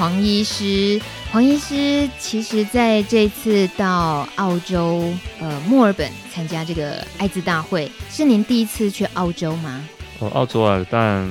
[0.00, 0.98] 黄医师。
[1.30, 9.86] 黄医师其实在这次到澳洲呃墨尔本参加这个艾滋大会，是您第一次去澳洲吗？
[10.20, 11.28] 哦，澳洲啊，但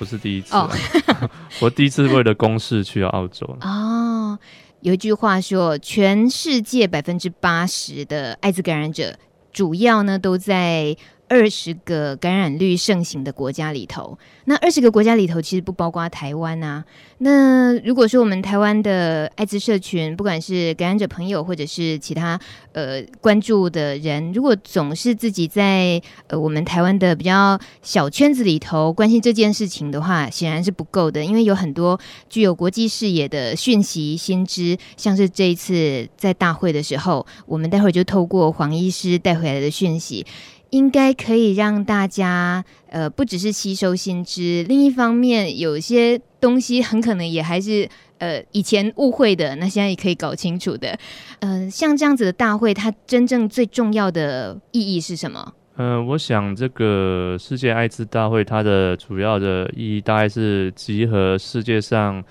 [0.00, 0.52] 不是第一次。
[0.56, 0.68] 哦、
[1.62, 3.46] 我第一次为了公事去澳洲。
[3.60, 4.36] 哦，
[4.80, 9.16] 有一句话说，全世界百分之八十的艾滋感染者，
[9.52, 10.96] 主要呢都在。
[11.32, 16.84] 二十个感染率盛行的国家里头，那二十个国家里头其实不包括台湾啊。
[17.18, 22.38] 那如果说我们台湾的艾滋社群，不管是感染者朋友或者是其他
[22.72, 31.24] 呃关注的人，如果总是自己在呃我们台湾的比较小圈子里头关心这件事情的话，显然是不够的。
[31.24, 40.26] 因为有很多具有国际视野的讯息新知，像是这一次在大会的时候，我们待会儿就透过黄医师带回来的讯息。
[40.72, 50.98] 应该可以让大家，呃，不只是吸收新知，另一方面，有些东西很可能也还是，呃，以前误会的，那现在也可以搞清楚的。
[51.40, 55.52] 嗯、像这样子的大会，它真正最重要的意义是什么？
[55.76, 62.24] 嗯、呃，我想这个世界艾滋大会，它的主要的意义大概是集合世界上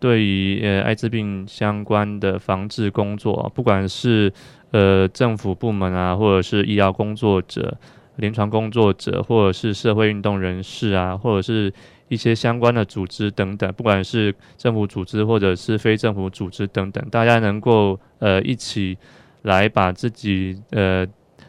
[0.00, 4.32] 对于呃艾滋病相关的防治工作，不管是。
[4.74, 7.78] 呃，政府部门啊，或者是医疗工作者、
[8.16, 11.72] 临床工作者，或者是社会运动人士啊，或者是
[12.08, 18.98] 一些相关的组织等等，不管是政府组织或者是非政府组织等等，大家能够呃一起
[19.42, 21.06] 来把自己呃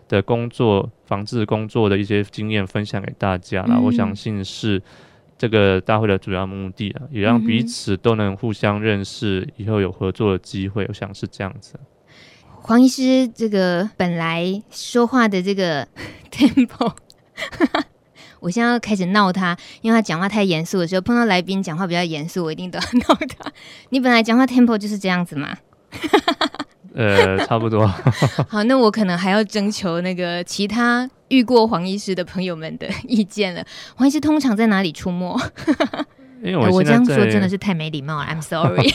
[0.07, 3.73] 的工作、防治工作的一些经验分享给大家啦。
[3.75, 4.79] 嗯、我相信是
[5.35, 10.85] 这个大会的主要目的啊，也让彼此都能互相认识，以后有合作的机会。
[10.87, 11.73] 我想是这样子。
[12.67, 15.87] 黄医师，这个本来说话的这个
[16.33, 16.91] tempo，
[18.41, 23.51] 我现在要开始闹他，因为他讲话太严肃的时候，碰到来宾讲话比较严肃，我一定都要 闹他。
[23.89, 25.55] 你本来讲话 tempo 就是这样子吗？
[26.95, 27.85] 呃，差不多。
[28.49, 33.63] 好，那我可能还要征求那个其他遇过黄医师的朋友们的意见了。
[33.95, 35.39] 黄医师通常在哪里出没？
[36.41, 38.91] 因为我，我这样说真的是太没礼貌了，I'm sorry。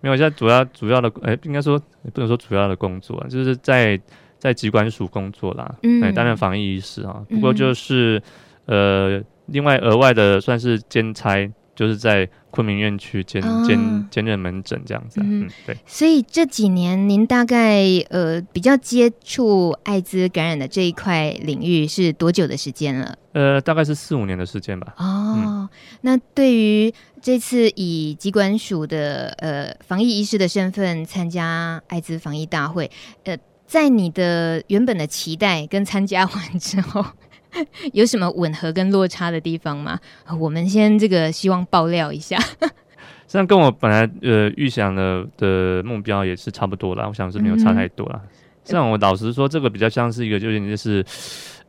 [0.00, 1.78] 没有，现在主要主要的，哎，应该说
[2.12, 4.00] 不能说主要的工作，就是在
[4.38, 7.24] 在机关署工作啦，嗯，担任防疫医师啊。
[7.28, 8.22] 不过就是、
[8.66, 15.24] 嗯、呃，另外额外的算是兼差，就是在昆明院区兼兼兼任门诊这样子、啊。
[15.26, 15.76] 嗯，嗯，对。
[15.86, 23.16] 所以这几年您大概呃比较接触艾滋感染的这一块领域是多久的时间了？
[23.32, 24.94] 呃，大概是四五年的时间吧。
[24.96, 25.68] 哦，嗯、
[26.00, 26.92] 那对于
[27.22, 32.90] 这次以机管署的呃防疫医师的身份参加艾滋防疫大会，
[33.24, 33.36] 呃，
[33.66, 37.04] 在你的原本的期待跟参加完之后，
[37.92, 39.98] 有什么吻合跟落差的地方吗？
[40.38, 42.38] 我们先这个希望爆料一下。
[43.26, 48.20] 这样跟我本来呃预想的的目标也是差不多啦，我想是没有差太多啦。
[48.64, 51.04] 这样、嗯、我老实说，这个比较像是一个就是就是。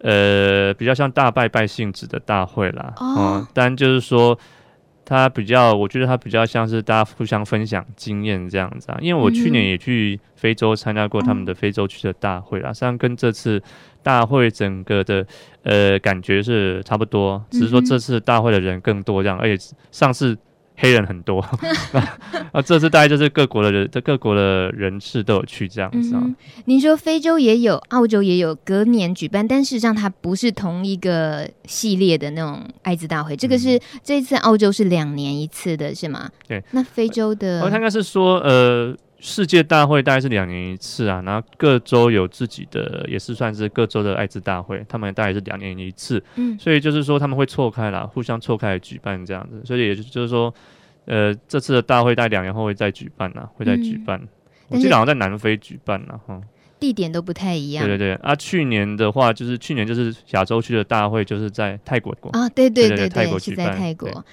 [0.01, 4.39] 呃，比较像大拜拜性质的大会啦，哦、嗯，但就是说，
[5.09, 8.99] 他比较，我觉得它比较像是大家互相分享经验这样子啊。
[9.01, 13.61] 因为我去年也去非洲参加过他们的非洲区的大会啦，实际上跟这次
[14.03, 15.25] 大会整个的
[15.63, 20.37] 呃感觉是差不多，只是说这次大会的人更多这样，而且上次。
[20.79, 21.41] 黑人很多
[22.51, 26.21] 啊， 这次大概就是各国的人，这各国的人士都有去这样子啊。
[26.23, 26.35] 嗯、
[26.65, 33.35] 您说非洲也有，澳洲也有，隔年举办，但事实上它不是同一个系列的那种艾滋大会。
[33.35, 36.29] 这个是、嗯、这一次澳洲是两年一次的，是吗？
[36.47, 36.63] 对。
[36.71, 46.23] 那非洲的，他应该是说，呃，世界大会大概是两年一次啊，然后各州有自己的，也是算是各州的艾滋大会，他们大概是两年一次。
[46.35, 46.57] 嗯。
[46.57, 50.53] 所以就是说他们会错开啦，互相错开举办这样子，所以也就是说。
[51.05, 54.19] 呃，这次的大会大概两年后会再举办呢、啊，会再举办。
[54.19, 54.27] 嗯、
[54.67, 56.39] 我记得好像在南非举办了，哈，
[56.79, 57.83] 地点都不太一样。
[57.83, 62.29] 对对对，啊，去年的话就是去年就是亚洲区的大会就是在泰国过。
[62.33, 64.23] 啊，对对对对，泰国举办，是在泰国。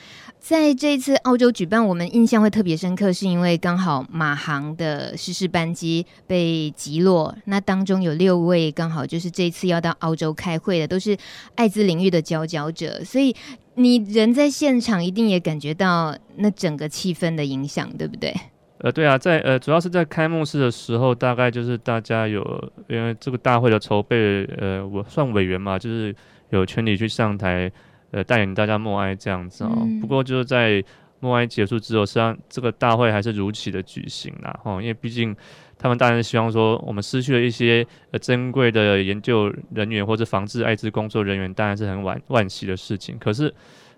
[0.48, 11.16] 在这一次澳洲举办，我们印象会特别深刻，是因为刚好马航的失事班机被击落，那当中有六位刚好就是这次要到澳洲开会的，都是
[11.56, 13.34] 艾滋领域的佼佼者，所以
[13.74, 18.32] 你人在现场一定也感觉到那整个气氛的影响，对不对？
[18.78, 26.14] 呃，对啊，在呃，主要是在开幕式的时候，大概就是大家有因为这个大会的筹备，呃，我算委员嘛，就是
[26.50, 27.68] 有权利去上台。
[28.16, 29.70] 呃，带领大家默哀这样子哦。
[29.82, 30.82] 嗯、不过就是在
[31.20, 34.58] 默哀结束之后，实际上这个大会还是如期的举行啦。
[34.64, 35.36] 哈，因为毕竟
[35.78, 43.18] 他们当然希望说，我们失去了一些呃珍贵的研究人员或者防治艾滋工作人员，当然是很惋惋惜的事情。
[43.18, 43.52] 可是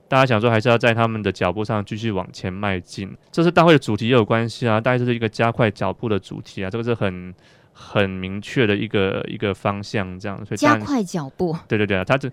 [0.09, 3.09] 大家想说还是要在他们的脚步上继续往前迈进。
[3.31, 7.33] 这是大会的主题也有关系啊，大概就是一个加快脚步的主题啊，这个是很
[7.73, 10.37] 很明确的一个一个方向，这样。
[10.45, 11.57] 所以加快脚步。
[11.69, 12.29] 对对对啊，他这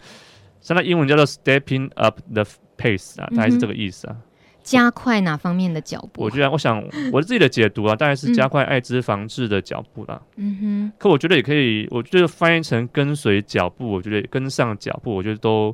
[0.65, 2.43] 现在英文叫做 stepping up the
[2.75, 4.15] pace 啊，大概是这个意思啊。
[4.17, 4.21] 嗯
[4.65, 6.23] 加快哪方面的脚步？
[6.23, 6.83] 我觉得，我想
[7.13, 10.19] 我自己的解读啊， 大概是加快艾滋防治的脚步啦。
[10.37, 10.91] 嗯哼。
[10.97, 15.71] 可我觉得也可以，我觉得翻译成跟随脚步，我觉得跟上脚步，我觉得都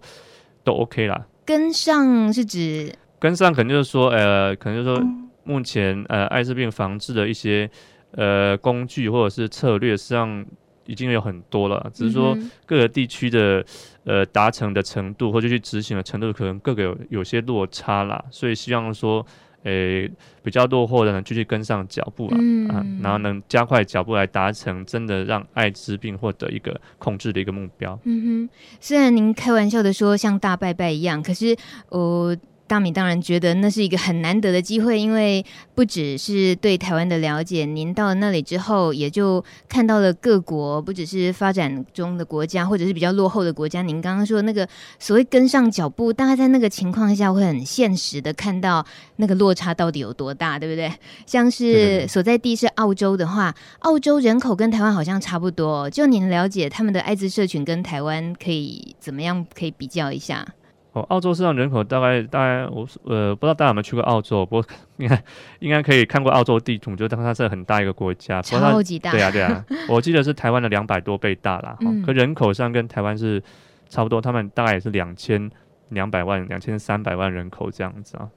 [0.65, 1.25] 都 OK 啦。
[1.45, 2.93] 跟上是指？
[3.17, 5.07] 跟上可能就是说，呃，可能就是说，
[5.45, 7.71] 目前呃艾滋病防治的一些
[8.17, 10.45] 呃工具或者是策略，实际上。
[10.85, 13.63] 已经有很多了，只是说各个地区的
[14.03, 19.25] 呃达成的程度或者去执行的程度，可能各个有有些落差啦，所以希望说，
[19.63, 20.11] 诶、欸、
[20.43, 27.99] 比较落后的人继续跟上脚步啊，嗯、啊，然后能加快脚步来达成真的让艾滋病获得一个控制的一个目标。
[28.03, 28.49] 嗯哼，
[28.79, 31.55] 虽然您开玩笑的说像大拜拜一样，可是
[31.89, 32.35] 呃。
[32.71, 35.45] 大米当然觉得那是一个很难得的机会，因为
[35.75, 43.81] 不只是对台湾的了解，您到了那里之后，也就看到了各国，不只是发展中的国家，或者是比较落后的国家。
[43.81, 44.65] 您刚刚说的那个
[44.99, 48.85] 所谓跟上脚步，大概在那个情况下会很现实的看到
[49.17, 50.89] 那个落差到底有多大，对不对？
[51.25, 60.47] 像是所在地是澳洲的话，澳洲人口跟台湾好像差不多，就您了解他们的艾滋社群跟台湾可以怎么样可以比较一下？
[60.93, 64.65] 哦，澳洲市场人口大概大概我呃不知道大家有没有去过澳洲，不过
[64.97, 65.23] 应该
[65.59, 69.11] 应该可以看过澳洲地图，就当它是很大一个国家，超级大。
[69.11, 71.77] 对啊对啊，我记得是台湾的两百多倍大啦。
[71.81, 73.41] 嗯、可人口上跟台湾是
[73.89, 75.49] 差不多，他们大概也是两千
[75.89, 78.29] 两百万、两千三百万人口这样子啊。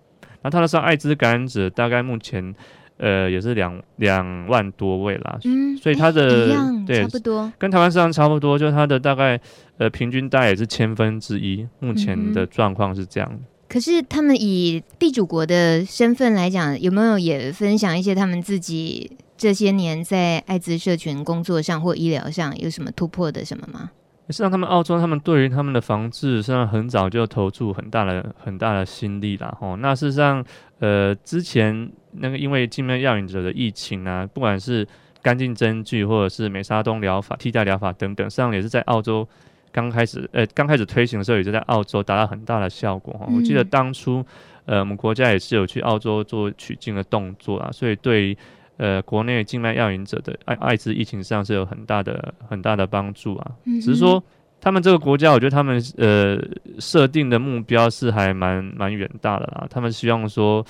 [0.43, 2.55] 那它的上艾滋感染者大概目前。
[2.97, 6.57] 呃，也是两两万多位啦，嗯，所以它的
[6.87, 9.41] 对差不多跟台湾市场差不多，就是它的大概
[9.79, 13.41] 呃平均大概也是千分之一，目前的状况是这样。
[13.69, 23.91] 可是他们以地主国的身份来讲，有没有也分享一些他们自己这些年在艾滋社群工作上或医疗上有什么突破的什么吗？
[24.29, 29.77] 实际上，他们澳洲他们对于他们的防治，实际上很早就投注很大的很大的心力了吼。
[29.77, 30.45] 那事实上，
[30.79, 34.87] 呃，之前那个因为静脉药引者的疫情啊，不管是
[35.23, 39.27] 干净针具或者是美沙东疗法、替代疗法等等，实际上也是在澳洲
[39.73, 43.27] 刚开始呃刚开始推行的时候，也是在澳洲达到很大的效果哈。
[43.35, 44.25] 我记得当初
[44.65, 48.37] 呃我们国家也是有去澳洲做取经的动作啊，所以对。
[48.77, 53.53] 呃，国内静脉药引者的艾艾滋疫情上是有很大的很大的帮助啊。
[53.67, 54.21] 嗯、只是说，
[54.61, 56.37] 他们这个国家，我觉得他们呃
[56.81, 59.65] 设定的目标是还蛮蛮远大的啦。
[59.71, 60.67] 他们希望说，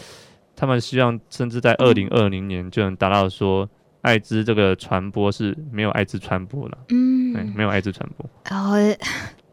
[0.57, 3.69] 他们希望甚至在二零二零年就能达到说，
[4.03, 6.79] 艾滋这个传播是没有艾滋传播了。
[6.89, 8.29] 嗯，对，没有艾滋传播。
[8.51, 8.97] 哦，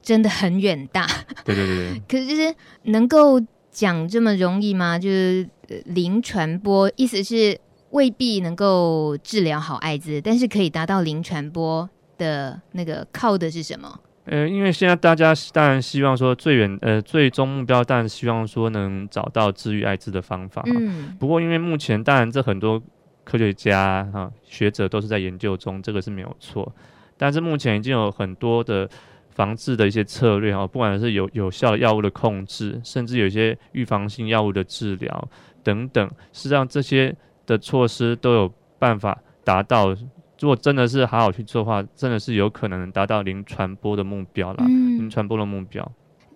[0.01, 1.07] 真的很远大。
[1.43, 2.01] 对对对对。
[2.07, 4.99] 可是就是能够讲这么容易吗？
[4.99, 5.47] 就是
[5.85, 7.59] 零传播，意思是？
[7.91, 13.99] 未必能够治疗好艾滋，但是可以达到零传播的那个靠的是什么？
[14.25, 20.63] 呃，因为现在大家当然希望说最远呃最终目标，当然希望说能找到治愈艾滋的方法。
[20.65, 21.15] 嗯。
[21.19, 22.81] 不过因为目前当然这很多
[23.23, 26.73] 科学家哈、啊、学者都是在研究中，这个是没有错。
[27.17, 28.89] 但是目前已经有很多的
[29.29, 35.29] 防治的一些策略哈、啊，不管是有有效的药物的控制，甚至有一些预防性药物的治疗
[35.63, 37.15] 等等，实际上这些。
[37.47, 39.93] 的措施都有办法达到，
[40.41, 44.63] 如果真的是好好去做的话，真的是有可能达到零传播的目标了。
[44.67, 45.89] 嗯，零传播的目标。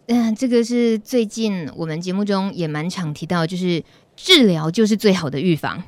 [0.07, 3.83] 嗯、呃，这个是最近我们节目中也蛮常提到，就是
[4.15, 5.81] 治疗就是最好的预防。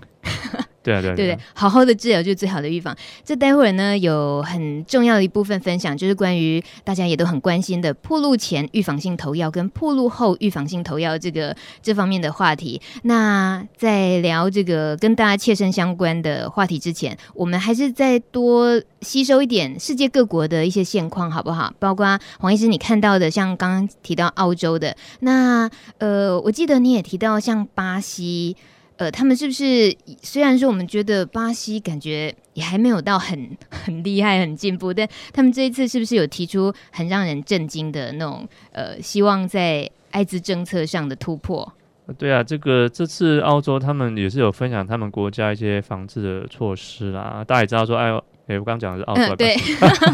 [1.02, 2.96] 对，对对，好好的治疗就是最好的预防。
[3.24, 12.82] 这待会儿呢，有很重要的一部分分享，就是关于大家也都很关心的铺路前预防性投药跟铺路后预防性投药这个这方面的话题。
[13.04, 21.74] 那在聊这个跟大家切身相关的话题之前，我们还是再多吸收一点世界各国的一些现况，好不好？
[21.80, 28.56] 包括黄医师你看到的，像刚刚提到澳洲的，那呃，我记得你也提到像巴西。
[28.98, 41.72] 呃，他们是不是虽然说我们觉得巴西感觉也还没有到很 很厉害、很进步，但他们这一次是不是有提出很让人震惊的那种呃，希望在艾滋政策上的突破？
[42.18, 47.44] 对啊，这个这次澳洲他们也是有分享他们国家一些防治的措施啦。
[47.46, 48.10] 大家也知道说，哎，
[48.48, 49.54] 哎，我刚刚讲的是澳洲，嗯、对，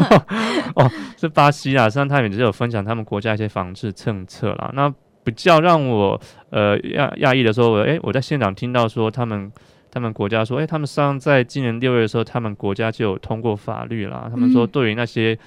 [0.74, 4.72] 哦，是巴西啊，实际上他们也是有分享他们国家一些防治政策啦。
[4.74, 4.92] 那
[5.24, 9.50] 比较让我呃讶讶异的时候，诶，我在现场听到说他们
[9.90, 14.28] 他们国家说，诶，他们上在今年六月的时候，他们国家就有通过法律啦。
[14.30, 15.38] 他们说，对于那些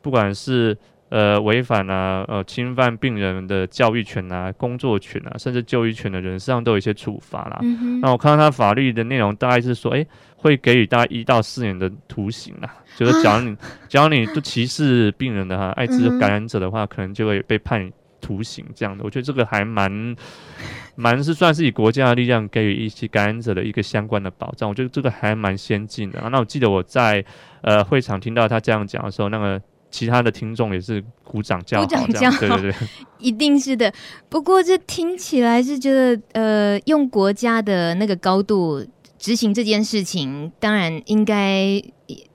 [0.00, 0.76] 不管是
[1.08, 7.58] 呃违反啊呃侵犯病人的教育权啊、工作权啊，甚至就医权的人，实际上都有一些处罚啦。
[7.62, 12.68] 嗯、那我看到他法律的内容，大概是说，诶、欸，会给予大概一到四年的徒刑啦。
[12.96, 13.56] 就是假如你
[13.88, 17.90] 假如你都歧视病人的哈，艾滋感染者的话，嗯、可能就会被判
[18.24, 19.04] 徒刑这样的。
[19.04, 20.16] 我觉得这个还蛮
[20.96, 24.68] 蛮是算是以国家的力量给予一些感染者的一个相关的保障。
[24.68, 26.20] 我觉得这个还蛮先进的。
[26.30, 27.24] 那我记得我在
[27.60, 29.60] 呃会场听到他这样讲的时候，那个。
[29.90, 32.74] 其他的听众也是鼓掌叫好，鼓掌叫好，对对对，
[33.20, 33.94] 一定是的。
[34.28, 38.84] 不过这听起来是觉得，呃，用国家的那个高度
[39.20, 41.80] 执行这件事情，当然应该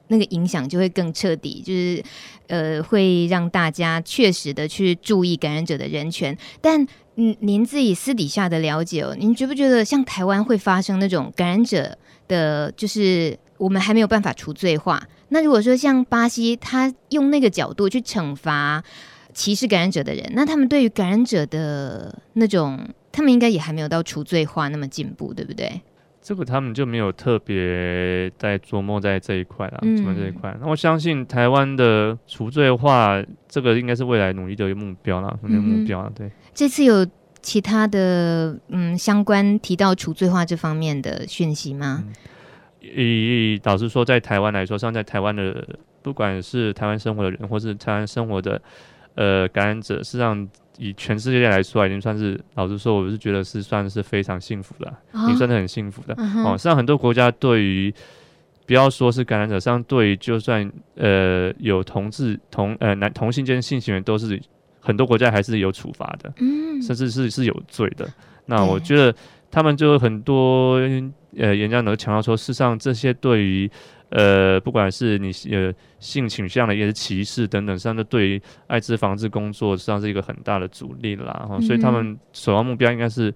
[0.10, 2.04] 那个影响就会更彻底，就是
[2.48, 6.38] 呃，会让大家确实的去注意感染者的人权。
[6.62, 6.86] 但
[7.16, 11.98] 嗯，您自己私底下的了解哦，您觉不觉得像台湾会发生那种感染者
[12.28, 15.06] 的，就是我们还没有办法除罪化？
[15.30, 18.82] 那如果说像巴西，他用那个角度去惩罚
[19.34, 22.80] 歧视感染者的人，那他们对于感染者的那种，
[23.12, 25.82] 他们应该也还没有到除罪化那么进步，对不对？
[26.29, 30.55] 这个他们就没有特别在琢磨在这一块了，琢磨这一块。
[30.62, 36.12] 那我相信台湾的除罪化，这个应该是未来努力的一个目标了，目标了。
[36.15, 37.03] 对，这次有
[37.41, 42.03] 其他的嗯相关提到除罪化这方面的讯息吗？
[42.05, 42.13] 嗯
[42.81, 45.67] 以导致说，在台湾来说，像在台湾的，
[46.03, 48.62] 不管是台湾生活的人，或是台湾生活的
[49.15, 50.48] 呃感染者，实际上
[50.79, 56.15] 以全世界来说，已经算是老实说，我是觉得是算是非常幸福的，已经算是很幸福的。
[56.43, 57.93] 哦，实际上很多国家对于
[58.65, 64.41] 不要说是感染者，实际上对于就算呃有同志同呃男同性间性行为，都是
[64.79, 68.07] 很多国家还是有处罚的，嗯，甚至是是有罪的。
[68.45, 69.13] 那我觉得
[69.51, 70.79] 他们就很多。
[71.38, 73.69] 呃，演讲都强调说，事实上这些对于
[74.10, 81.48] 呃，不管是你呃性倾向的一些歧视等等，实际上都对于艾滋防治工作实际上是一个很大的阻力啦。
[81.51, 83.34] 嗯、所以他们首要目标应该是，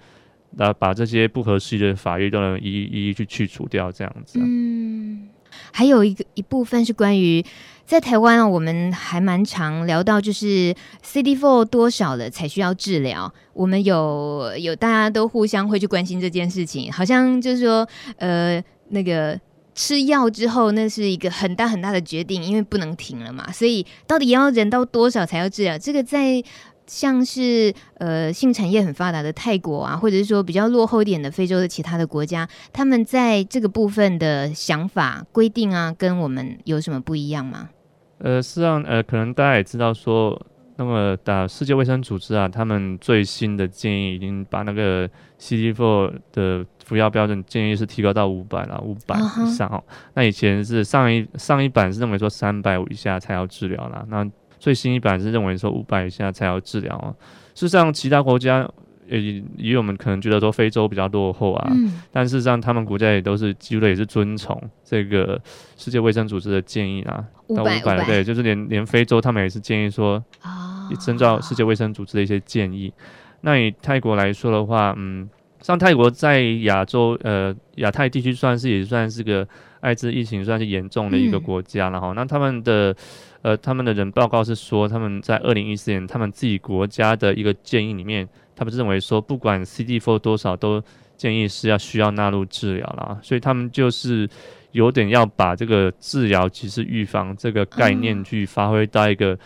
[0.51, 4.39] 那，把这些不合适的法律都能一一一一去去除掉，这样子。
[4.41, 5.29] 嗯，
[5.71, 7.43] 还有一个一部分是关于。
[7.85, 13.31] 在台湾啊，我们还蛮常聊到，就是 CD4 多少了才需要治疗。
[13.51, 19.37] 我们有有大家都互相会去关心这件事情，好像就是说，呃，那个
[19.73, 23.51] 吃药之后，那是一个很大很大的决定，因为不能停了嘛。
[23.51, 25.77] 所以到底要忍到多少才要治疗？
[25.77, 26.43] 这个在。
[26.85, 37.69] 像是呃性产业很发达的泰国啊，或者是说比较落后一点的非洲的其他的国家，他们在这个部分的想法规定啊，跟我们有什么不一样吗？
[38.17, 40.39] 呃，实际上呃，可能大家也知道说，
[40.75, 45.07] 那么打世界卫生组织啊，他们最新的建议已经把那个
[45.39, 49.77] CD4 的服药标准建议是提高到五百了，五百以上哦。
[49.77, 50.11] Uh huh.
[50.15, 54.03] 那以前是上一上一版是认为说三百五以下才要治疗啦。
[54.07, 54.27] 那
[54.59, 57.13] 最新一版是认为说五百以下才要治疗啊。
[57.53, 58.67] 事实上，其他国家
[59.07, 59.21] 也
[59.57, 65.39] 也有我们可能觉得说非洲比较落后啊，嗯、但事实上他们国家也都是几乎也是遵从这个
[65.77, 67.23] 世界卫生组织的建议啊。
[67.55, 70.49] 到五百了，对，就是连连非洲他们也是建议说，也
[70.97, 72.89] 遵照世界卫生组织的一些建议。
[72.89, 73.01] 哦、
[73.41, 75.29] 那以泰国来说的话，嗯，
[75.61, 79.47] 像泰国在亚洲呃亚太地区算是也算是个
[79.81, 82.11] 艾滋疫情算是严重的一个国家了哈。
[82.11, 82.95] 嗯、那他们的。
[83.43, 90.81] 呃，他们的人报告是说，他们在二零一四年，他们自己国家的一个建议里面，他们认为说，不管 CD4 多少，都
[91.17, 93.19] 建议是要需要纳入治疗了。
[93.21, 94.29] 所以他们就是
[94.71, 99.37] 有点要把这个治疗其实预防这个概念去发挥到一个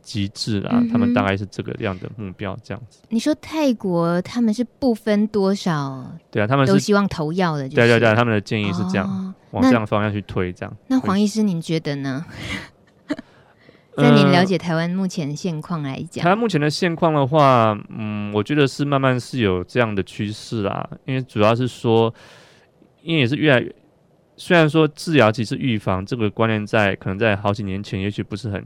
[0.00, 0.78] 极致啊。
[0.80, 3.02] 嗯、他们大概是这个样的目标，这样子。
[3.08, 10.76] 你说泰国他们是不分多少，对啊，他们都希望投药的，对对对，他们的建议是这样，哦、往这样方向去推，这样。
[10.86, 12.24] 那黄医师，您觉得呢？
[13.94, 20.88] 在您了解台湾目前现况来讲，台湾目前的现况的话，嗯，我觉得是慢慢是有这样的趋势啦。
[21.04, 22.12] 因为主要是说，
[23.02, 23.70] 因为也是越来越，
[24.38, 28.64] 虽然说治疗其实预防这个观念在可能在好几年前，也许不是很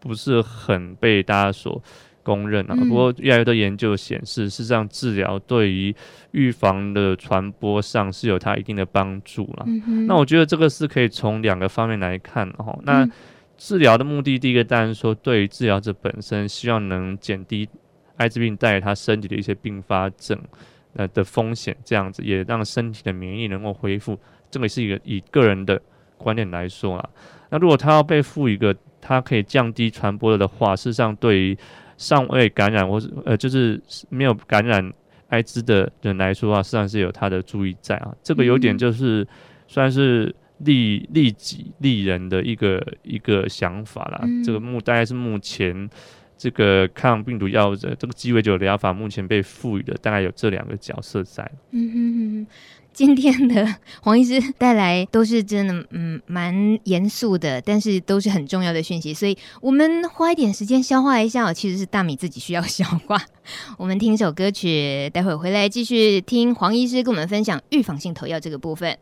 [0.00, 1.82] 不是很被大家所
[2.22, 2.74] 公认啊。
[2.74, 5.94] 不过越来越多研究显示，事实上治疗对于
[6.32, 9.66] 预防的传播上是有它一定的帮助啦。
[10.06, 12.78] 那我觉得这个是可以从两个方面来看哈。
[12.82, 13.08] 那
[13.56, 17.68] 治疗的目的，第一个当然说，对于治疗者本身，希望能减低
[18.16, 20.38] 艾滋病带给他身体的一些并发症
[20.94, 24.16] 呃的风险，这样子也让身体的免疫能够恢复。
[24.50, 25.80] 这个是一个以个人的
[26.16, 27.10] 观点来说啊。
[27.50, 31.58] 那如果他要被赋予一个他可以降低传播的话，事实上对于
[31.96, 34.92] 尚未感染或是呃就是没有感染
[35.28, 38.14] 艾滋的人来说啊，实际上是有它的注意在啊。
[38.22, 39.26] 这个有点就是
[39.66, 40.34] 算是。
[40.62, 44.22] 利利己利人的一个一个想法啦。
[44.24, 45.88] 嗯、这个目大概是目前
[46.36, 51.48] 这个抗病毒药的这个鸡尾酒疗法目前被赋予的大概有这两个角色在。
[51.70, 52.46] 嗯哼哼。
[52.98, 63.22] 今天的黄医师带来都是真的，嗯，蛮严肃的，但是都是很重要的讯息，所以我们花一点时间消化一下，其实是大米自己需要消化。
[63.76, 68.98] 我们听首歌曲，待会回来继续听黄医师跟我们分享预防性投药这个部分。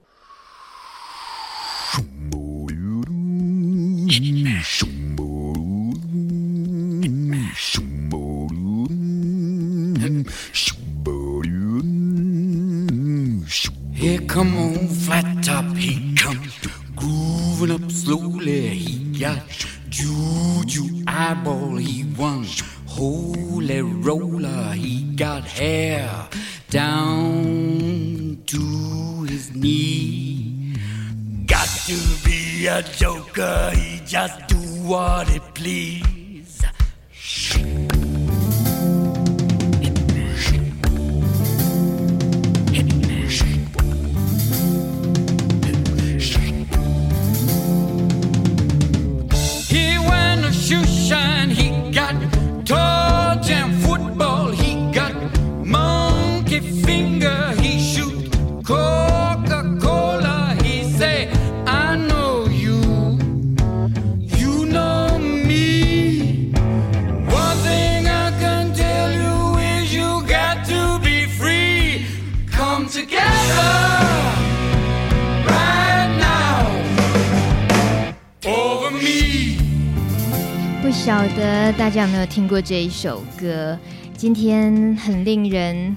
[81.07, 83.79] 晓得大家有没有听过这一首歌？
[84.17, 85.97] 今天很令人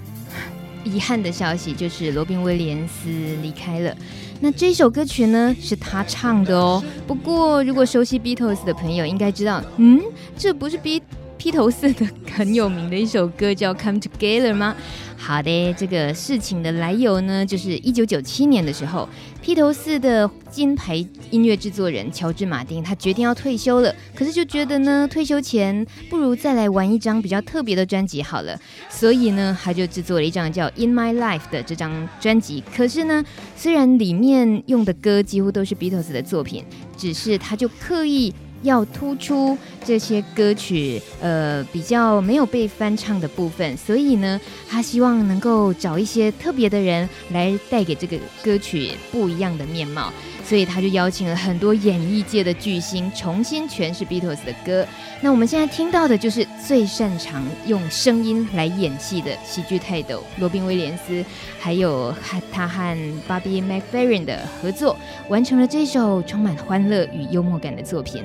[0.83, 3.09] 遗憾的消息就是罗宾威廉斯
[3.41, 3.91] 离开了。
[4.39, 6.83] 那这首歌曲呢，是他唱的哦。
[7.07, 9.99] 不过如果熟悉 Beatles 的朋友应该知道，嗯，
[10.37, 11.01] 这不是 Beat
[11.39, 14.75] 披头士的很有名的一首歌叫《Come Together》吗？
[15.17, 19.07] 好的，这个事情的来由呢，就是一九九七年的时候，
[19.41, 20.95] 披头士的金牌
[21.31, 32.61] 音乐制作人乔治马丁他决定要退休了，可是就觉得呢，退休前不如再来玩一张比较特别的专辑好了，所以呢，他就制作了一张叫《In My Life》的这张专辑。
[32.75, 33.23] 可是呢，
[33.55, 36.65] 虽然里面用的歌几乎都是披头士的作品，
[36.97, 38.33] 只是他就刻意。
[38.61, 50.11] 要突出这些歌曲，呃，比较没有被翻唱的部分，所以呢，他希望能够找一些特别的人来带给这个歌曲不一样的面貌。
[50.45, 54.83] 所以他就邀请了很多演艺界的巨星重新诠释 Beatles 的歌。
[55.21, 61.23] 那我们现在听到的就是最擅长用声音来演戏的喜剧泰斗罗宾威廉斯，
[61.59, 62.11] 还有
[62.51, 68.23] 他和 Bobby McFerrin 的合作，完成了这首充满欢乐与幽默感的作品。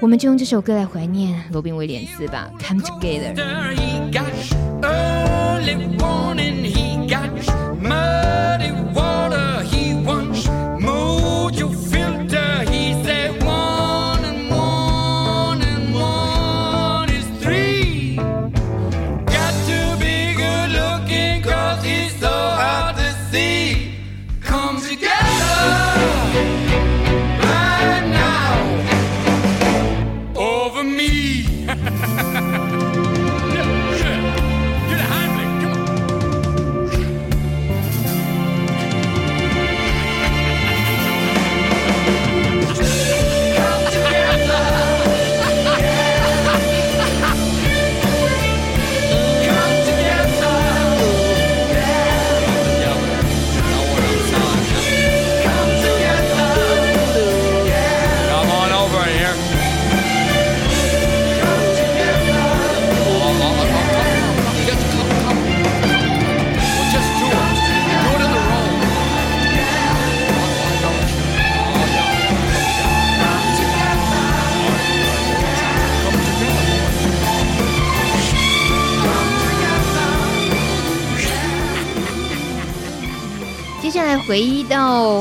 [0.00, 3.34] 我们就用这首歌来怀念罗宾威廉斯吧，《Come Together》。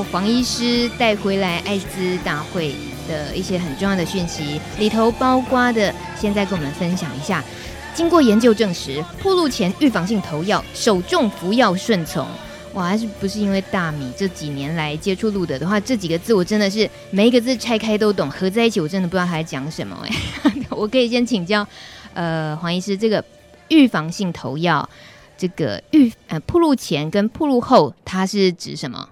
[0.03, 2.73] 黄医师带回来艾滋大会
[3.07, 7.43] 的一些很重要的讯息里头，包括的，现在跟我们分享一下。
[7.93, 12.25] 经过研究证实，暴露前预防性投药，首重服药顺从。
[12.73, 19.97] 哇，还是不是因为大米这几年来接触路德的话，这几个字我真的是每一个字拆开都懂，合在一起我真的不知道他在讲什么。
[20.07, 21.67] 哎， 我可以先请教，
[22.13, 23.23] 呃，黄医师，这个
[23.69, 24.87] 预防性投药。
[25.35, 29.07] 这个预呃暴露前跟暴露后，它是指什么？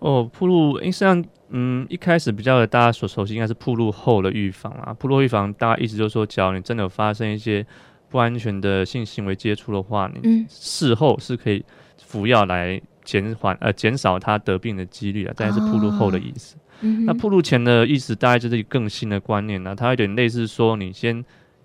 [0.00, 7.64] 哦，铺路，实际上嗯，一开始比较大家所熟悉应该是铺路后的预防啊，铺路预防大家意思就是说，只要你真的有发生一些
[8.08, 11.64] 不安全的性行为接触的话，你事后是可以
[11.98, 16.56] 服药来减缓呃减少他得病的几率啊，但是铺路后的意思。
[16.56, 16.60] 哦。
[16.82, 21.14] 嗯、那铺路前的意思大概就是更新的观念呢、啊，它有点类似说你先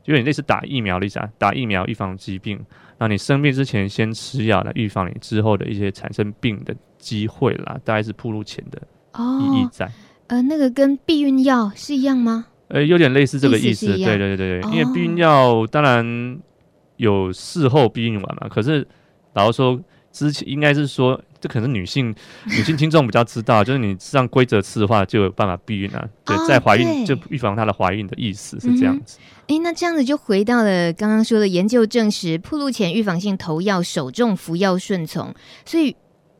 [0.03, 2.59] 有点类似打疫苗的意思啊，打疫苗预防疾病，
[2.97, 8.81] 那你生病之前先吃药来预防你之后的一些产生病的机会啦，大概是暴露前的。
[9.39, 9.89] 意义在，
[10.27, 12.47] 呃，那个跟避孕药是一样吗？
[12.67, 16.37] 呃，有点类似这个意思，意思对对对对，哦、因为避孕药当然
[16.97, 18.85] 有事后避孕丸嘛，可是
[19.35, 19.79] 老实说
[20.11, 22.13] 之前应该是说，这可能是女性
[22.47, 29.17] 女性听众比较知道，就是你上规则吃的话，就有办法避孕啊，对，在怀孕就预防她的怀孕的意思是这样子。
[29.47, 35.33] 哎、嗯，那这样子就回到了刚刚说的研究证实，暴露前预防性投药，首重服药顺从，
[35.65, 35.95] 所以。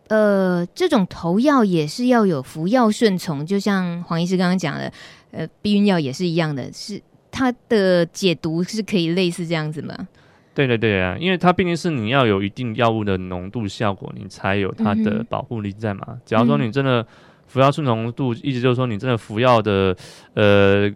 [0.08, 4.92] 呃，这种投药也是要有服药顺从，就像黄医师刚刚讲的，
[5.32, 10.08] 呃，避孕药也是一样的，是它的解毒是可以类似这样子吗？
[10.54, 16.06] 对对对啊，因为它毕竟是你要有一定药物的浓度效果，你才有它的保护力在嘛。
[16.10, 17.04] 嗯、假如说你真的
[17.48, 19.98] 服药顺从度，意思就是说你真的服药的
[20.36, 20.88] 呃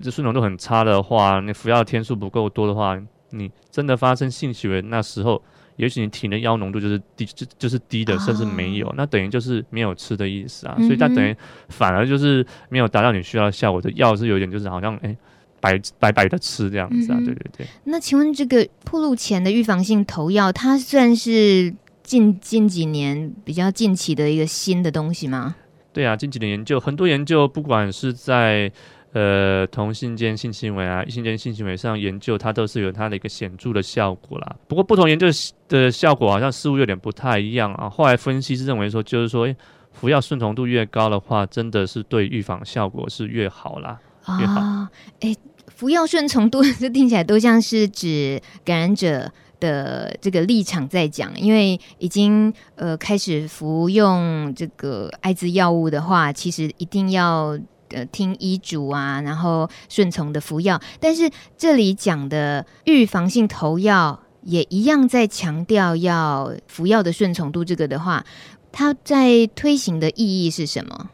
[0.00, 2.96] 这顺从度很差的话，你服药的天数不够多的话，
[3.30, 5.42] 你真的发生性行为那时候。
[5.76, 10.74] 也许你体内药浓度就是低，就就是低的，甚至没有，哦、那等于就是没有吃的意思啊。
[10.78, 11.34] 嗯、所以它等于
[11.68, 13.80] 反而就是没有达到你需要的效果。
[13.80, 15.18] 的药是有点就是好像哎、欸、
[15.60, 17.16] 白白白的吃这样子啊。
[17.18, 17.66] 嗯、对对对。
[17.84, 25.56] 那请问这个铺路前的预防性投药，它算是近近几年比较近期的一个新的东西吗？
[25.92, 28.72] 对啊，近几年研究很多研究，不管是在。
[29.12, 34.56] 呃，同性间性行为啊，异性间性行为上研究，它都是有它的一个显著的效果啦。
[34.66, 35.26] 不过，不同研究
[35.68, 37.90] 的效果好像似乎有点不太一样啊。
[37.90, 39.54] 后来分析是认为说，就是说，诶，
[39.92, 44.00] 服药顺从度越高的话，真的是对预防效果是越好啦，
[44.40, 44.88] 越好。
[45.20, 57.58] 诶，服药顺从度这听起来都像是指感染者的这个立场在讲，因为已经呃开始服用这个艾滋药物的话，其实一定要。
[57.92, 60.80] 呃，听医嘱啊，然后顺从的服药。
[61.00, 67.64] 但是这里讲的预防性投药也一样在强调要服药的顺从度。
[67.64, 68.24] 这个的话，
[68.72, 71.10] 它在推行的意义是什么？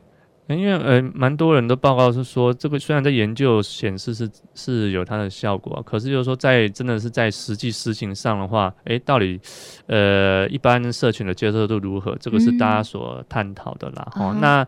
[0.48, 9.38] 因为呃，蛮多人都报告是说，这个虽然在研究显示是是有它的效果，可是就是说在真的是在实际实行上的话，诶，到底
[9.86, 12.16] 呃一般社群的接受度如何？
[12.18, 14.10] 这个是大家所探讨的啦。
[14.16, 14.66] 嗯、哦，那。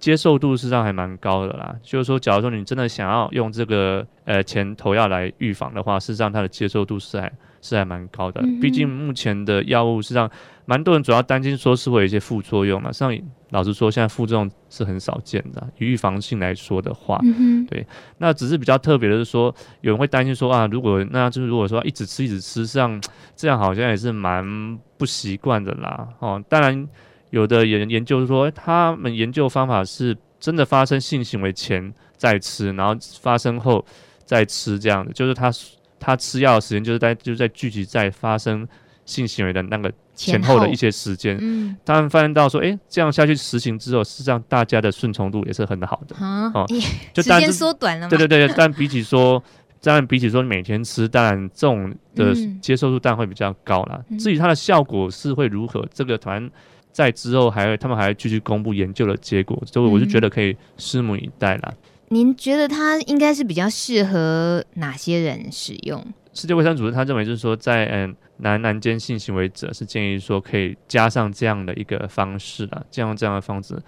[0.00, 8.40] 接受度实际上还蛮高的啦，就是说，假如说你真的想要用这个呃前头药来预防的话，事实上它的接受度是还是还蛮高的。
[8.62, 10.28] 毕竟目前的药物，实际上
[10.64, 12.90] 蛮多人主要担心说是会有一些副作用嘛。
[12.90, 13.14] 像
[13.50, 17.20] 老实说，现在副作用是很少见的，以预防性来说的话，
[17.68, 17.86] 对。
[18.16, 22.98] 那只是比较特别的是说，有人会担心说啊，如果那就是如果说一直吃一直吃，实际上
[23.36, 26.08] 这样好像也是蛮不习惯的啦。
[26.20, 26.88] 哦，当然。
[27.30, 33.84] 有的研研究说，他们研究方法是真的发生性行为前再吃，然后发生后
[34.24, 35.50] 再吃这样的，就是他
[35.98, 38.66] 他吃药的时间就是在就是在聚集在发生
[39.04, 41.38] 性行为的那个前后的一些时间。
[41.40, 46.16] 嗯，他们发现到说，哎，这样下去实行之后，实际上大家的顺从度也是很好的。
[46.16, 46.66] 啊、哦，
[47.12, 48.10] 就时间缩短了吗？
[48.10, 49.42] 对对对，但比起说，
[49.82, 54.00] 当然比起说每天吃，当然这种的接受度当然会比较高啦。
[54.08, 56.50] 嗯、至于它的效果是会如何，这个团。
[56.92, 61.72] 在之后还会，他们还会继续公布研究的结果，所以我就觉得可以拭目以待啦。
[62.08, 66.04] 您觉得它应该是比较适合哪些人使用？
[66.32, 73.80] 世界卫生组织他认为就是说在，在嗯男男间性行为者是建议说可以加上这样的一个方式啦，这样这样的方式。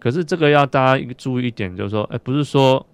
[0.00, 2.84] 可是这个要大家一个注意一点，就是说，哎，不是说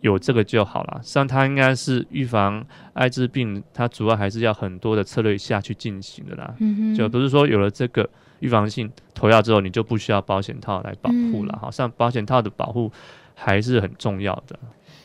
[0.00, 6.54] 有这个就好了，实际上它应该是预防艾滋病，它主要还是要很多的策略下去进行的啦。
[6.60, 8.08] 嗯哼，就不是说有了这个。
[8.42, 11.56] 预防性投药之后，你就不需要保险套来保护了。
[11.62, 12.90] 好、嗯、像保险套的保护
[13.34, 14.58] 还是很重要的。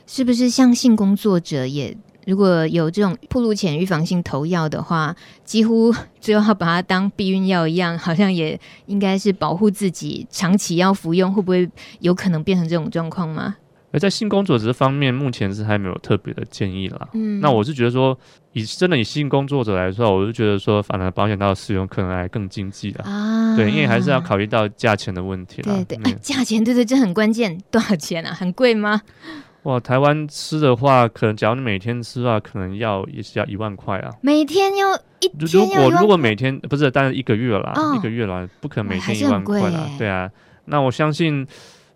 [0.08, 1.96] 是不是像性工作者也
[2.26, 11.70] 如果有这种暴露前预防性投药的话，几乎就要把它当避孕药一样，好像也应该是保护自己长期要服用，会不会
[12.00, 13.56] 有可能变成这种状况吗？
[13.98, 17.10] 而在性工作者方面，目前是还没有特别的建议啦。
[17.14, 18.16] 嗯，那我是觉得说，
[18.54, 23.56] 以真的以性工作者来说，我是觉得说，反而保险套的使用可能还更经济的啊。
[23.56, 25.74] 对，因为还是要考虑到价钱的问题啦。
[25.88, 27.60] 对对，价、钱对对，这很关键。
[27.72, 28.32] 多少钱啊？
[28.32, 29.02] 很贵吗？
[29.64, 34.12] 哇，台湾吃的话，可能假如你每天吃的话，可能要也是要一万块啊。
[34.22, 39.90] 每天要一天要如果如果每天不是，但是一个月啦，哦、一个月啦，不可能每天一万块啦。
[39.98, 40.30] 对啊，
[40.66, 41.48] 那我相信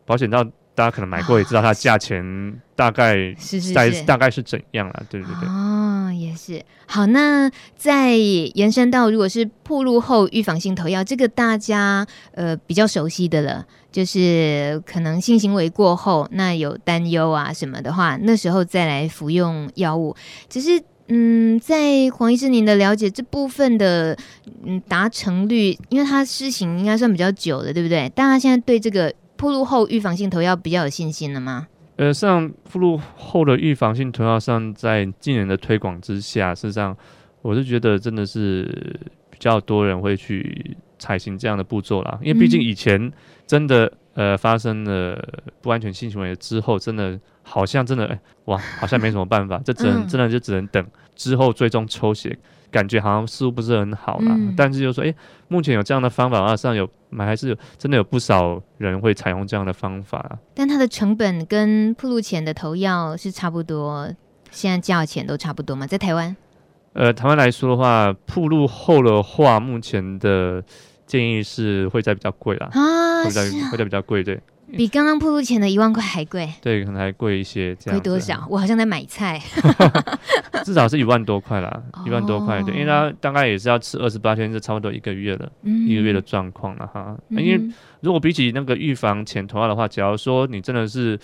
[0.03, 0.43] 保险套。
[0.81, 3.71] 大家可能买过也知道它价钱大概是是
[4.03, 5.47] 大概是怎样了，对对对。
[5.47, 6.59] 哦，也是。
[6.87, 20.15] 好，那再延伸到如果是暴露后预防性投药，这个大家呃比较熟悉的了，就是可能性行为过后，那有担忧啊什么的话，那时候再来服用药物，
[20.49, 20.81] 只是。
[21.13, 24.17] 嗯，在黄医师您的了解这部分的
[24.63, 28.07] 嗯达成率，因为它施行应该算比较久的，对不对？
[28.15, 31.67] 大家现在对这个暴露后预防性投药比较有信心了吗？
[31.95, 36.95] 呃，像铺路后的预防性投药上，在近年的推广之下，事实上
[37.41, 38.99] 我是觉得真的是
[39.31, 43.11] 比较多人会去采行这样的步骤啦，因为毕竟以前
[43.47, 45.19] 真的呃发生了
[45.59, 50.85] 不安全性行为之后，真的好像真的哎哇，好像没什么办法，这只能真的就只能等。
[51.15, 52.37] 之后最终抽血，
[52.71, 54.27] 感觉好像似乎不是很好啦。
[54.29, 55.15] 嗯、但是就说，哎、欸，
[55.49, 60.39] 目前有这样的方法，啊，上有还是有真的有不少人会采用这样的方法。
[60.55, 64.09] 但它的成本跟铺路前的投药是差不多，
[64.49, 65.85] 现在价钱都差不多嘛？
[65.85, 66.35] 在台湾？
[66.93, 70.63] 呃，台湾来说的话，铺路后的话，目前的
[71.05, 74.39] 建议是会再比较贵啦，啊，会再会再比较贵，对。
[74.77, 77.75] 比刚刚铺路前的一万块还贵，对，可能还贵一些。
[77.85, 78.45] 贵多少？
[78.49, 79.41] 我好像在买菜，
[80.65, 82.61] 至少是一万多块啦，一万多块。
[82.63, 87.17] 对，因为它大概也是要吃二十八天，是差不多一个月了，嗯、一个月的状况了哈。
[87.29, 87.61] 因为
[88.01, 91.19] 如果比起那个预防前头药的话，假如说你真的是。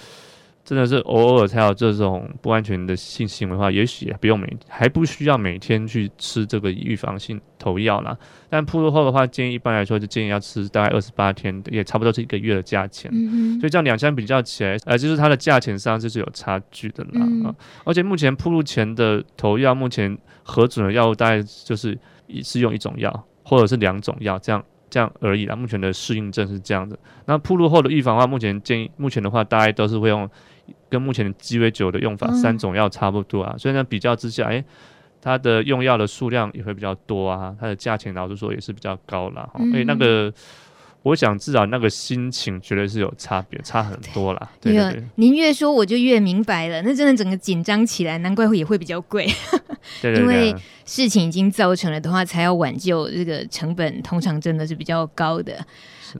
[0.67, 8.17] 真的是偶尔才有这种不安全的性行为的话，也许不用每还不需要每天去吃这个预防性投药啦。
[8.49, 13.09] 但铺路后的话，建议一般来说就建议要吃大概二十八天，也差不多是一个月的价钱。
[13.61, 17.21] 所以这样两相比较起来，呃，就是它的价钱上就是有差距的啦。
[17.21, 25.55] 嗯、啊，而且目前铺路前的投药，目前核准的药物大概就是一次用一种药，或者是两种药这样这样而已啦。
[25.55, 26.99] 目前的适应症是这样的。
[27.25, 30.29] 那铺路后的预防的话，目前建议目前的话，大概都是会用。
[30.89, 34.65] 跟目前的鸡尾酒的用法，三种药差不多啊，嗯、所以呢，比较之下，哎、欸，
[35.21, 39.49] 它的用药的数量也会比较多啊，它的价钱老实说也是比较高啦。
[39.53, 40.33] 哈、嗯，所以那个。
[41.03, 44.51] 我想至少那个心情绝对是有差别，差很多啦。
[44.59, 49.25] 对，对，对，对，您越说我就越明白了，那真的整个紧张起来，难怪会也会比较贵。
[50.01, 55.65] 对，对， 对，因为事情已经造成了的话，才要挽救，这个成本通常真的是比较高的。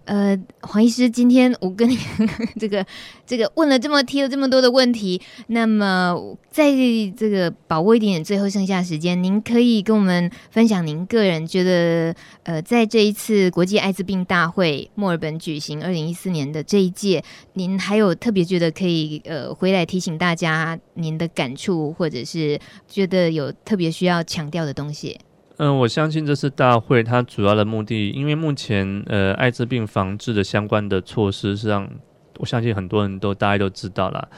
[0.06, 1.98] 呃，黄医师，今天我跟你
[2.60, 2.86] 这个
[3.26, 6.72] 这个问了这么提了这么多的问题，那么在
[7.16, 17.24] 这个把握一点点最后剩下时间，您可以跟我们分享您个人觉得，呃，在这一次国际艾滋病大会墨尔本举行二零一四年的这一届，
[17.54, 25.20] 您还有特别觉得可以呃回来提醒大家您的感触，或者是觉得有特别需要强调的东西？
[25.60, 31.90] 嗯，我相信这次大会它主要的目的，因为目前呃艾滋病防治的相关的措施，实际上
[32.38, 34.30] 我相信很多人都大家都知道了，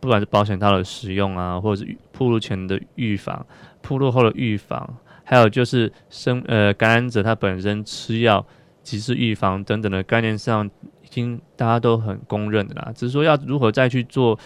[0.00, 3.46] 不管是保险套的使用啊，或者是铺路前的预防、
[3.82, 8.44] 铺路后的预防，还有就是生呃感染者他本身吃药
[8.82, 10.68] 及时预防等等的概念上，
[11.04, 14.36] 已经大家都很公认的啦，只是说要如何再去做。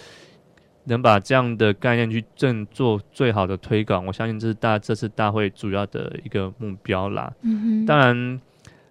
[0.88, 7.32] 能把这样的概念去正做最好的推广，我相信这是大这次大会主要的一个目标啦。
[7.42, 7.86] 嗯哼。
[7.86, 8.40] 当然，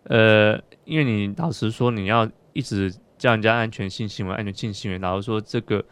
[0.03, 5.83] 呃，因为你老实说，你要一直叫人家安全性行为、安全性行为，老实说，这个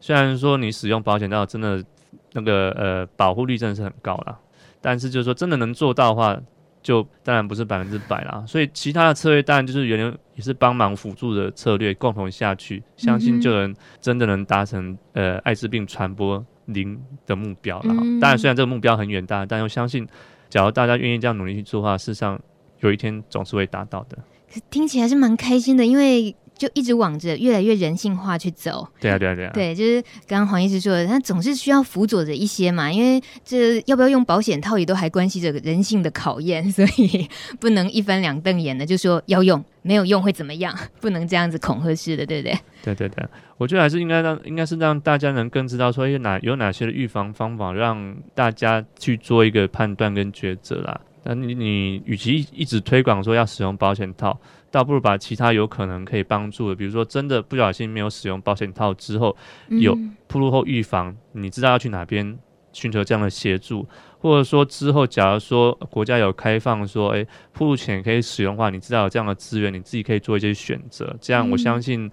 [0.00, 1.84] 虽然说你使用保险套真的
[2.32, 4.38] 那个呃保护率真的是很高啦，
[4.80, 6.40] 但是就是说真的能做到的话。
[6.82, 17.94] 就当然不是百分之百啦，所以其他的策略当然就是原来也是帮忙辅助的策略，共同下去，相信就能真的能达成呃艾滋病传播零的目标了。
[18.00, 20.06] 嗯、当然，虽然这个目标很远大，但又相信，
[20.48, 22.40] 假如大家愿意这样努力去做的话，事实上
[22.80, 24.18] 有一天总是会达到的。
[24.52, 26.34] 可听起来是蛮开心的，因为。
[26.58, 28.86] 就一直往着越来越人性化去走。
[29.00, 29.50] 对啊，对啊，对啊。
[29.54, 37.28] 对，就是刚刚黄医师说的，他总是需要辅佐着一些嘛，因为这要不要用保险套也都还关系着人性的考验， 所以
[37.60, 40.76] 不能一翻两瞪眼的就说要用，没有用会怎么样？
[41.00, 42.58] 不能这样子恐吓式的，对不对？
[42.82, 43.24] 对对对，
[43.56, 51.00] 我觉得还是应该让，应该是让大家能更知道说有哪有哪些的预防方法，让大家去做一个判断跟抉择啦。
[51.24, 54.38] 那你你与其一直推广说要使用保险套，
[54.70, 59.36] 倒不如把其他有可能可以帮助的，比如说真的不小心没有使用保险套之后，
[59.68, 62.38] 有铺路后预防，你知道要去哪边
[62.72, 63.86] 寻求这样的协助，
[64.18, 71.16] 或者说之后假如说国家有开放说，诶，铺路前可以使用的话，你知道有这样的资源，你自己可以做一些选择。
[71.20, 72.10] 这样我相信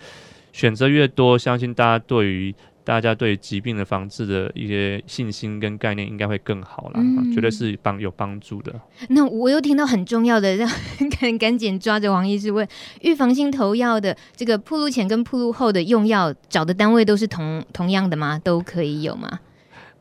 [0.53, 2.55] 选择越多，相信大家对于
[2.86, 8.71] 大家对疾病的防治的一些信心跟概念应该会更好啦，嗯、绝对是帮有帮助的。
[9.10, 10.69] 那我又听到很重要的， 让
[11.19, 12.65] 赶赶紧抓着王医师问：
[13.02, 18.39] 预防性投药的这个铺路前跟铺路后的用药，找的单位都是同同样的吗？
[18.43, 19.39] 都可以有吗？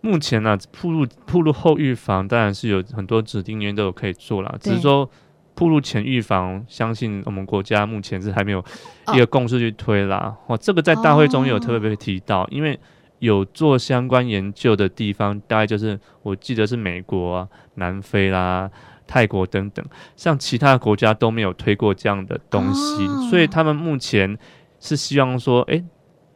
[0.02, 5.10] 目前呢、啊，暴露暴露后预防当然是有很多指定医院都有可以做啦，只是说。
[5.54, 8.64] 暴露前预防，相信我们国家目前是还没有
[9.14, 10.36] 一个共识去推啦。
[10.48, 12.78] 哦，这个在大会中也有特别提到，哦，因为
[13.20, 18.68] 有做相关研究的地方，大概就是我记得是美国啊、南非啦、
[19.06, 19.84] 泰国等等，
[20.16, 24.36] 像其他国家都没有推过这样的东西，哦，所以他们目前
[24.80, 25.84] 是希望说，诶，欸，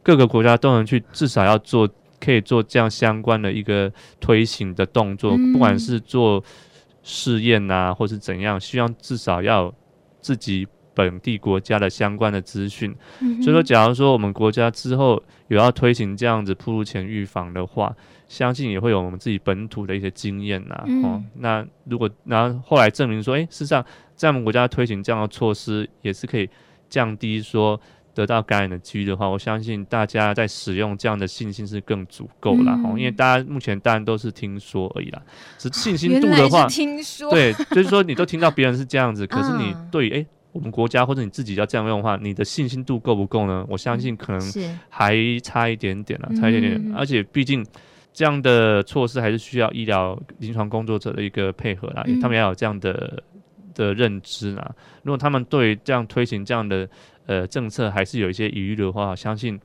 [0.01, 1.89] 各个国家都能去至少要做，
[2.21, 6.41] 可以做这样相关的一个推行的动作，嗯，不管是做。
[7.09, 9.73] 试验啊，或是怎样，希望至少要
[10.21, 12.95] 自己本地国家的相关的资讯。
[13.19, 13.41] 嗯。
[13.41, 17.95] 所以说，假如说我们国家之后有要推行这样子铺路前预防的话，
[18.27, 20.83] 相信也会有我们自己本土的一些经验呐。
[20.85, 21.03] 嗯。
[21.03, 26.47] 哦，那如果然后后来证明说，哎，事实上在我们国家推行这样的措施，也是可以
[26.87, 27.81] 降低说。
[28.13, 35.21] 得到感染的几率的话，我相信大家在使用这样的信心是更足够了、嗯、因为大家目前当然都是听说而已啦，
[35.57, 43.65] 是信心度的话，听说对，就是说你都听到别人是这样子，可是你 对哎、欸，我们国家或者你自己要这样用的话，你的信心度够不够呢？
[43.69, 44.41] 我相信可能
[44.89, 46.75] 还差一点点了，差一点点。
[46.75, 47.65] 嗯、而且毕竟
[48.11, 53.23] 这样的措施还是需要医疗临床工作者的一个配合啦，嗯、他们要有这样的
[53.73, 54.75] 的认知啦。
[55.03, 56.89] 如果他们对这样推行这样的。
[57.29, 59.59] 呃，政策还是有一些疑虑的话，相信，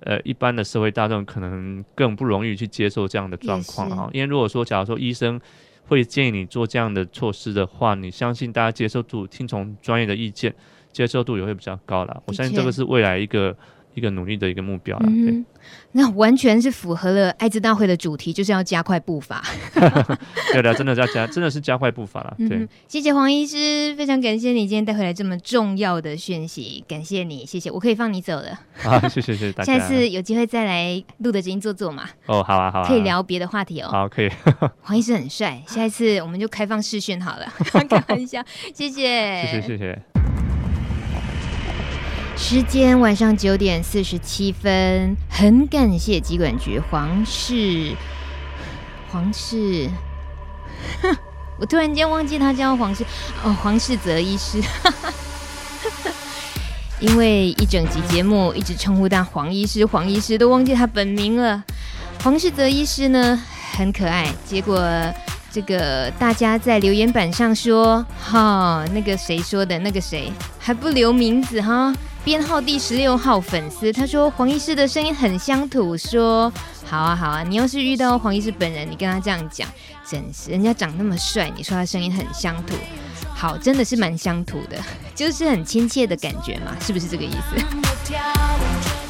[0.00, 4.10] 呃，一般的社会大众可能更不容易去接受这样的状况啊。
[4.12, 5.40] 因为如果说，假如说医生
[5.88, 10.54] 会建议你做这样的措施的话，你相信大家接受度、听从专业的意见，
[10.92, 12.22] 接受度也会比较高了。
[12.26, 13.56] 我相信这个是未来一个。
[13.96, 15.42] 一个努力的一个目标了，嗯，
[15.92, 19.42] 那完全是符合了艾滋大会的主题，就是要加快步伐。
[20.52, 22.34] 对的，真的要加，真的是加快步伐了。
[22.38, 28.60] 对、嗯，谢谢黄医师，非常感谢你今天带回来这么重要的讯息，感谢你，谢谢，我可以放你走了。
[28.74, 29.78] 好，谢谢谢谢大家。
[29.78, 32.04] 下次有机会再来录的直音坐坐嘛？
[32.26, 33.88] 哦，好啊好啊，可以聊别的话题哦。
[33.90, 34.30] 好，可以。
[34.82, 37.46] 黄医师很帅，下一次我们就开放视讯好了。
[37.88, 40.15] 开玩笑，谢谢，谢谢谢谢。
[42.36, 47.92] 时间晚上九点四十七分，很感谢机管局黄氏，
[49.10, 49.88] 黄氏，
[51.58, 53.04] 我突然间忘记他叫黄氏
[53.42, 54.62] 哦，黄世泽医师，
[57.00, 61.64] 因为一整集节目一直称呼他黄医师，黄医师都忘记他本名了。
[62.22, 64.78] 黄世泽医师呢很可爱，结果
[65.50, 71.92] 这个大家在留言板上说，哈、那个谁说的，那个谁还不留名字哈。
[72.26, 76.52] 编号第十六号粉丝，他说黄医师的声音很乡土，说
[76.84, 79.68] 好啊好啊，你要是遇到黄医师本人，你跟他这样讲，
[80.04, 82.74] 真是人家长那么帅，你说他声音很乡土，
[83.32, 84.76] 好，真的是蛮乡土的，
[85.14, 87.64] 就是很亲切的感觉嘛，是不是这个意思？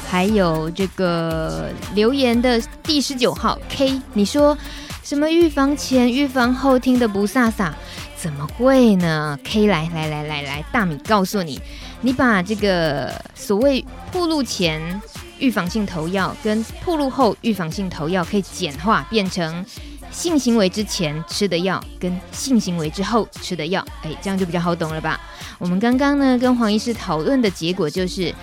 [0.07, 4.55] 还有这个留言的第十九号 K，你说
[5.01, 7.71] 什么预防前、预防后听的不飒飒，
[8.17, 11.61] 怎么会呢？K 来来来来来，大米告诉你。
[12.01, 15.01] 你把这个所谓暴露前
[15.39, 19.65] 预防性投药跟暴露后预防性投药可以简化变成
[20.11, 25.19] 性行为之前吃的药跟性行为之后吃的药，哎，这样就比较好懂了吧？
[25.59, 28.33] 我们刚刚呢跟黄医师讨论的结果就是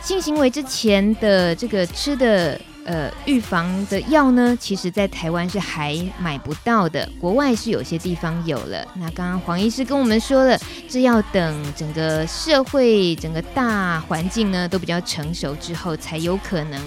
[0.00, 2.60] 性行为之前的这个吃的。
[2.84, 8.86] 呃，预防的药呢，其实在台湾是还买不到的，国外是有些地方有了。
[8.94, 16.80] 那刚刚黄医师跟我们说了，这要等整个社会、整个大环境呢都比较成熟之后才有可能。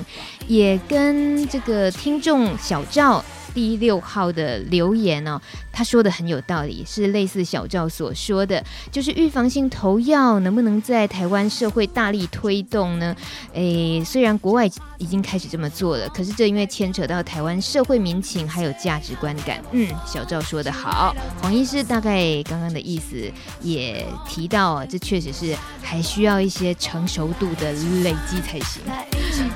[0.47, 3.23] 也跟这个听众小赵。
[3.55, 5.39] 第六号的留言哦，
[5.71, 13.15] 他说的很有道理，是类似小赵所说的，就是预防性投药能不能在台湾社会大力推动呢？
[13.53, 19.63] 诶，虽然国外已经开始这么做了，可是这因为牵扯到台湾社会民情还有价值观感。
[19.71, 27.71] 嗯，小赵说的好，黄医师大概刚刚的意思也提到，这确实是还需要一些成熟度的
[28.03, 28.81] 累积才行。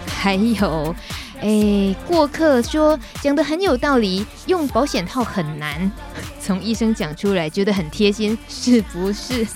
[0.07, 0.95] 还有。
[1.41, 5.91] 哎，过客说讲得很有道理，用保险套很难，
[6.41, 9.47] 从医生讲出来觉得很贴心，是不是？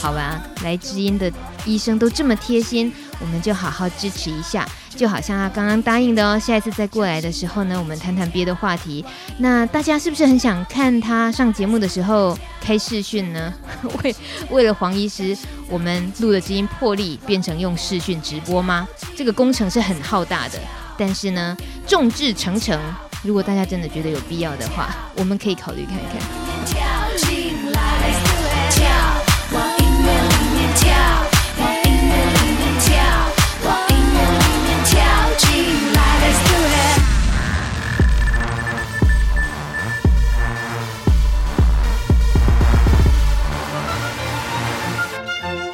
[0.00, 1.30] 好吧，来知音的
[1.66, 2.90] 医生都这么贴心，
[3.20, 4.66] 我们就好好支持一下。
[4.96, 9.04] 就好像他刚刚答应的哦，下一次再过来的时候呢，我们谈谈别的话题。
[9.38, 13.52] 那大家是不是很想看他上节目的时候开视讯呢？
[14.02, 14.16] 为
[14.50, 15.36] 为了黄医师，
[15.68, 18.86] 我们录的知音破例变成用视讯直播吗？
[19.16, 20.58] 这个工程是很浩大的。
[20.98, 22.78] 但是呢，众志成城，
[23.22, 26.99] 如果大家真的觉得有必要的话，我们可以考虑看看。